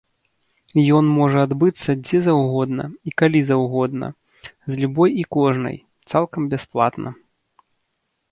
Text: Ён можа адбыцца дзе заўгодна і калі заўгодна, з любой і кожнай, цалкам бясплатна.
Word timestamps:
Ён 0.99 1.05
можа 1.17 1.41
адбыцца 1.47 1.91
дзе 2.05 2.17
заўгодна 2.27 2.85
і 3.11 3.11
калі 3.21 3.39
заўгодна, 3.51 4.07
з 4.75 4.81
любой 4.83 5.11
і 5.25 5.25
кожнай, 5.37 5.77
цалкам 6.13 6.43
бясплатна. 6.55 7.09